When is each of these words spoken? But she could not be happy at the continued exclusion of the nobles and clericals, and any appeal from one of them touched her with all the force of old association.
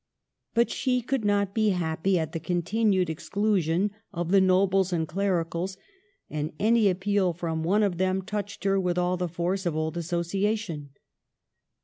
But 0.55 0.71
she 0.71 1.03
could 1.03 1.23
not 1.23 1.53
be 1.53 1.69
happy 1.69 2.17
at 2.17 2.31
the 2.31 2.39
continued 2.39 3.07
exclusion 3.07 3.91
of 4.11 4.31
the 4.31 4.41
nobles 4.41 4.91
and 4.91 5.07
clericals, 5.07 5.77
and 6.27 6.53
any 6.57 6.89
appeal 6.89 7.33
from 7.33 7.61
one 7.61 7.83
of 7.83 7.99
them 7.99 8.23
touched 8.23 8.63
her 8.63 8.79
with 8.79 8.97
all 8.97 9.15
the 9.15 9.29
force 9.29 9.63
of 9.67 9.75
old 9.75 9.95
association. 9.97 10.89